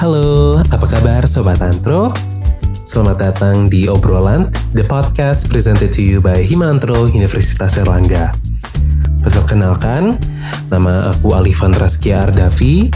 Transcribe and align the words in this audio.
Halo, 0.00 0.56
apa 0.72 0.88
kabar 0.88 1.28
Sobat 1.28 1.60
Antro? 1.60 2.08
Selamat 2.80 3.20
datang 3.20 3.68
di 3.68 3.84
Obrolan, 3.84 4.48
the 4.72 4.80
podcast 4.80 5.52
presented 5.52 5.92
to 5.92 6.00
you 6.00 6.24
by 6.24 6.40
Himantro 6.40 7.04
Universitas 7.04 7.76
Erlangga. 7.76 8.32
Perkenalkan, 9.20 10.16
nama 10.72 11.12
aku 11.12 11.36
Alifan 11.36 11.76
Raskia 11.76 12.24
Ardavi, 12.24 12.88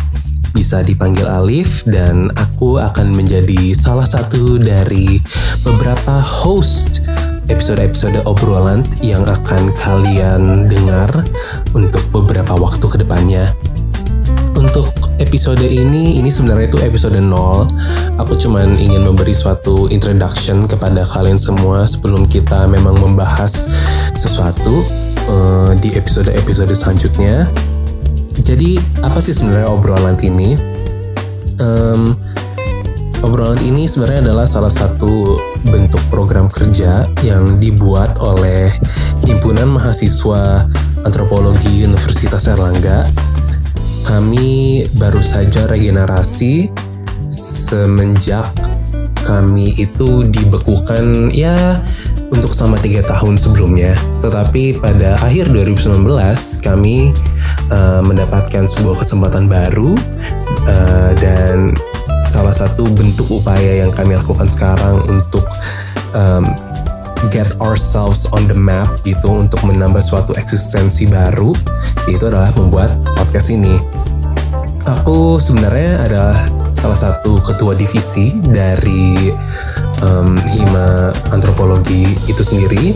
bisa 0.57 0.81
dipanggil 0.81 1.29
Alif 1.29 1.85
dan 1.85 2.33
aku 2.41 2.81
akan 2.81 3.13
menjadi 3.13 3.77
salah 3.77 4.09
satu 4.09 4.57
dari 4.57 5.21
beberapa 5.61 6.25
host 6.25 7.05
episode-episode 7.53 8.25
obrolan 8.25 8.81
yang 9.05 9.29
akan 9.29 9.69
kalian 9.77 10.73
dengar 10.73 11.13
untuk 11.77 12.01
beberapa 12.17 12.57
waktu 12.57 12.87
ke 12.89 12.97
depannya. 12.97 13.53
Untuk 14.55 14.87
episode 15.19 15.67
ini, 15.67 16.23
ini 16.23 16.31
sebenarnya 16.31 16.71
itu 16.71 16.79
episode 16.79 17.19
0. 17.19 18.23
Aku 18.23 18.39
cuman 18.39 18.79
ingin 18.79 19.03
memberi 19.03 19.35
suatu 19.35 19.91
introduction 19.91 20.71
kepada 20.71 21.03
kalian 21.03 21.35
semua 21.35 21.91
sebelum 21.91 22.23
kita 22.31 22.71
memang 22.71 22.95
membahas 23.03 23.51
sesuatu 24.15 24.87
uh, 25.27 25.75
di 25.83 25.91
episode-episode 25.99 26.71
selanjutnya. 26.71 27.51
Jadi, 28.47 28.79
apa 29.03 29.19
sih 29.19 29.35
sebenarnya 29.35 29.75
obrolan 29.75 30.15
ini? 30.23 30.55
Um, 31.59 32.15
obrolan 33.27 33.59
ini 33.59 33.91
sebenarnya 33.91 34.31
adalah 34.31 34.47
salah 34.47 34.71
satu 34.71 35.35
bentuk 35.67 36.03
program 36.15 36.47
kerja 36.47 37.11
yang 37.27 37.59
dibuat 37.59 38.23
oleh 38.23 38.71
Himpunan 39.27 39.67
Mahasiswa 39.75 40.63
Antropologi 41.03 41.83
Universitas 41.83 42.47
Erlangga. 42.47 43.34
Kami 44.05 44.85
baru 44.95 45.21
saja 45.25 45.67
regenerasi 45.67 46.71
semenjak 47.33 48.53
kami 49.25 49.73
itu 49.81 50.29
dibekukan 50.29 51.33
ya 51.33 51.81
untuk 52.29 52.53
selama 52.53 52.77
tiga 52.79 53.01
tahun 53.03 53.41
sebelumnya. 53.41 53.97
Tetapi 54.21 54.79
pada 54.85 55.17
akhir 55.25 55.49
2019 55.51 56.05
kami 56.61 57.11
uh, 57.73 58.05
mendapatkan 58.05 58.69
sebuah 58.69 59.01
kesempatan 59.01 59.49
baru 59.49 59.97
uh, 60.69 61.11
dan 61.19 61.73
salah 62.25 62.53
satu 62.53 62.89
bentuk 62.89 63.29
upaya 63.29 63.85
yang 63.85 63.93
kami 63.93 64.17
lakukan 64.17 64.49
sekarang 64.49 65.01
untuk 65.09 65.45
um, 66.17 66.53
get 67.31 67.49
ourselves 67.61 68.27
on 68.33 68.49
the 68.51 68.57
map 68.57 69.01
gitu 69.05 69.31
untuk 69.31 69.63
menambah 69.65 70.01
suatu 70.01 70.35
eksistensi 70.37 71.09
baru 71.09 71.55
itu 72.11 72.25
adalah 72.25 72.51
membuat 72.57 73.01
podcast 73.17 73.53
ini. 73.53 73.77
Aku 74.85 75.41
sebenarnya 75.41 76.05
adalah 76.05 76.37
salah 76.77 76.99
satu 76.99 77.41
ketua 77.41 77.73
divisi 77.73 78.37
dari 78.45 79.33
um, 80.05 80.37
Hima 80.37 81.15
Antropologi 81.33 82.05
itu 82.29 82.45
sendiri. 82.45 82.93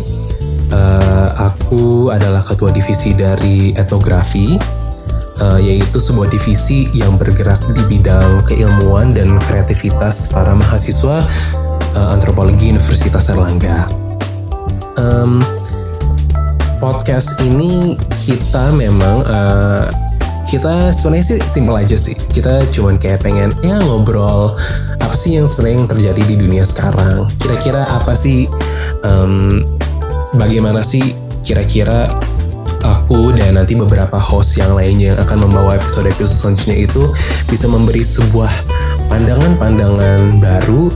Uh, 0.69 1.33
aku 1.33 2.13
adalah 2.13 2.45
ketua 2.45 2.69
divisi 2.69 3.17
dari 3.17 3.73
etnografi 3.73 4.61
uh, 5.41 5.57
yaitu 5.57 5.97
sebuah 5.97 6.29
divisi 6.29 6.91
yang 6.92 7.17
bergerak 7.17 7.63
di 7.73 7.83
bidang 7.89 8.45
keilmuan 8.45 9.15
dan 9.17 9.39
kreativitas 9.41 10.29
para 10.29 10.53
mahasiswa 10.53 11.25
uh, 11.94 12.08
antropologi 12.12 12.72
Universitas 12.72 13.31
Erlangga. 13.31 13.89
Um, 14.98 15.41
podcast 16.83 17.39
ini 17.41 17.95
kita 18.19 18.75
memang 18.75 19.22
uh, 19.25 19.86
kita 20.48 20.91
sebenarnya 20.97 21.27
sih 21.36 21.39
simpel 21.45 21.77
aja 21.77 21.97
sih. 21.97 22.17
Kita 22.17 22.67
cuman 22.72 22.97
kayak 22.97 23.22
pengen 23.22 23.53
ya 23.61 23.78
ngobrol 23.84 24.56
apa 24.98 25.14
sih 25.14 25.36
yang 25.36 25.47
sebenarnya 25.47 25.77
yang 25.84 25.89
terjadi 25.89 26.22
di 26.25 26.34
dunia 26.41 26.64
sekarang. 26.64 27.28
Kira-kira 27.36 27.84
apa 27.84 28.17
sih 28.17 28.48
um, 29.05 29.62
bagaimana 30.34 30.80
sih 30.80 31.14
kira-kira 31.45 32.08
aku 32.84 33.33
dan 33.34 33.57
nanti 33.57 33.74
beberapa 33.77 34.17
host 34.17 34.61
yang 34.61 34.77
lainnya 34.77 35.14
yang 35.14 35.18
akan 35.24 35.48
membawa 35.48 35.77
episode-episode 35.80 36.33
selanjutnya 36.33 36.77
itu 36.89 37.11
bisa 37.48 37.67
memberi 37.68 38.05
sebuah 38.05 38.51
pandangan-pandangan 39.08 40.40
baru 40.40 40.92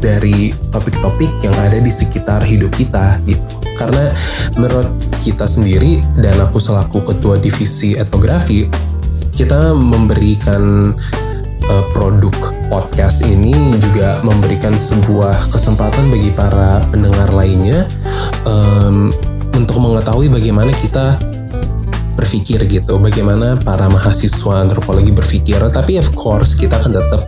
dari 0.00 0.50
topik-topik 0.72 1.44
yang 1.44 1.54
ada 1.60 1.78
di 1.78 1.92
sekitar 1.92 2.42
hidup 2.42 2.72
kita 2.74 3.20
gitu. 3.28 3.60
Karena 3.76 4.12
menurut 4.60 4.92
kita 5.24 5.48
sendiri 5.48 6.04
dan 6.20 6.36
aku 6.40 6.60
selaku 6.60 7.00
ketua 7.00 7.40
divisi 7.40 7.96
etnografi, 7.96 8.68
kita 9.32 9.72
memberikan 9.72 10.92
uh, 11.64 11.84
produk 11.96 12.34
podcast 12.68 13.24
ini 13.24 13.76
juga 13.80 14.20
memberikan 14.20 14.76
sebuah 14.76 15.48
kesempatan 15.48 16.12
bagi 16.12 16.30
para 16.36 16.84
pendengar 16.92 17.32
lainnya 17.32 17.88
um, 18.44 19.08
untuk 19.56 19.80
mengetahui 19.80 20.28
bagaimana 20.28 20.70
kita 20.76 21.16
berpikir 22.20 22.60
gitu, 22.68 23.00
bagaimana 23.00 23.56
para 23.64 23.88
mahasiswa 23.88 24.60
antropologi 24.60 25.08
berpikir. 25.08 25.56
Tapi 25.56 25.96
of 25.96 26.12
course 26.12 26.52
kita 26.52 26.76
akan 26.76 26.92
tetap 27.00 27.22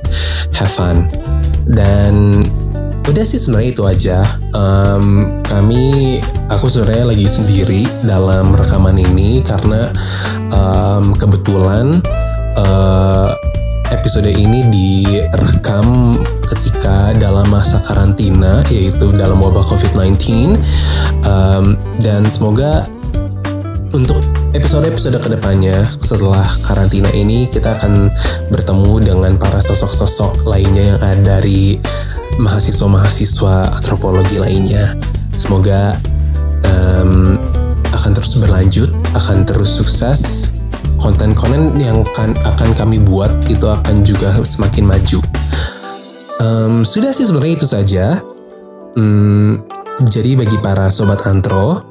have 0.53 0.69
fun. 0.69 1.09
Dan 1.65 2.45
udah 3.09 3.25
sih 3.27 3.41
sebenarnya 3.41 3.71
itu 3.75 3.83
aja. 3.87 4.19
Um, 4.55 5.41
kami, 5.43 6.19
aku 6.53 6.71
sebenarnya 6.71 7.15
lagi 7.15 7.27
sendiri 7.27 7.83
dalam 8.07 8.55
rekaman 8.55 8.99
ini 8.99 9.43
karena 9.43 9.91
um, 10.55 11.17
kebetulan 11.17 11.99
uh, 12.55 13.31
episode 13.93 14.31
ini 14.31 14.67
direkam 14.71 16.19
ketika 16.49 17.15
dalam 17.21 17.47
masa 17.53 17.79
karantina 17.85 18.65
yaitu 18.73 19.13
dalam 19.15 19.39
wabah 19.39 19.63
COVID-19 19.63 20.57
um, 21.23 21.77
dan 22.01 22.27
semoga 22.27 22.83
untuk 23.93 24.19
episode-episode 24.57 25.21
ke 25.21 25.29
depannya 25.33 25.85
setelah 26.01 26.45
karantina 26.65 27.09
ini 27.13 27.49
kita 27.49 27.77
akan 27.77 28.09
bertemu 28.49 29.13
dengan 29.13 29.33
para 29.37 29.61
sosok-sosok 29.61 30.49
lainnya 30.49 30.97
yang 30.97 31.01
ada 31.01 31.21
dari 31.41 31.77
mahasiswa-mahasiswa 32.43 33.79
antropologi 33.79 34.37
lainnya. 34.43 34.99
Semoga 35.39 35.97
um, 36.67 37.39
akan 37.95 38.11
terus 38.19 38.35
berlanjut, 38.37 38.91
akan 39.15 39.47
terus 39.47 39.79
sukses. 39.79 40.51
Konten-konten 40.99 41.75
yang 41.83 42.03
akan, 42.15 42.39
akan 42.47 42.71
kami 42.79 43.03
buat 43.03 43.31
itu 43.51 43.67
akan 43.67 44.07
juga 44.07 44.35
semakin 44.43 44.87
maju. 44.87 45.19
Um, 46.43 46.83
sudah 46.83 47.15
sih 47.15 47.27
sebenarnya 47.27 47.55
itu 47.59 47.67
saja. 47.67 48.07
Um, 48.99 49.63
jadi 50.07 50.39
bagi 50.39 50.59
para 50.63 50.91
sobat 50.91 51.23
antro, 51.27 51.83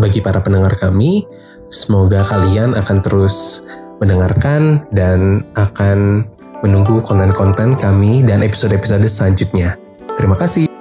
bagi 0.00 0.24
para 0.24 0.40
pendengar 0.40 0.76
kami, 0.76 1.24
semoga 1.68 2.24
kalian 2.24 2.76
akan 2.76 2.98
terus 3.04 3.64
mendengarkan 4.00 4.84
dan 4.92 5.44
akan 5.56 6.28
menunggu 6.64 7.04
konten-konten 7.04 7.76
kami 7.76 8.24
dan 8.24 8.40
episode-episode 8.40 9.04
selanjutnya. 9.08 9.85
Terima 10.16 10.32
kasih. 10.32 10.75